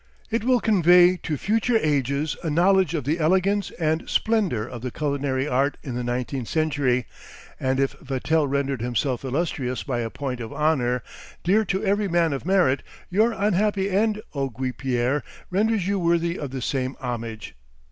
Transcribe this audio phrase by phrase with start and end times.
[0.31, 4.89] It will convey to future ages a knowledge of the elegance and splendor of the
[4.89, 7.05] culinary art in the nineteenth century;
[7.59, 11.03] and if Vatel rendered himself illustrious by a point of honor,
[11.43, 16.49] dear to every man of merit, your unhappy end, O Guipière, renders you worthy of
[16.49, 17.53] the same homage!